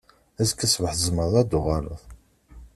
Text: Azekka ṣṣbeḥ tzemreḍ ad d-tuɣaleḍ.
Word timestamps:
Azekka 0.41 0.67
ṣṣbeḥ 0.71 0.93
tzemreḍ 0.95 1.33
ad 1.41 1.45
d-tuɣaleḍ. 1.49 2.01